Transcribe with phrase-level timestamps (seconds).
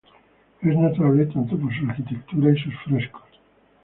[0.63, 3.21] Es notable tanto por su arquitectura y sus frescos.